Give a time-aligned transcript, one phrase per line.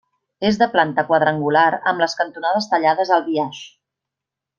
[0.47, 3.61] És de planta quadrangular amb les cantonades tallades al biaix.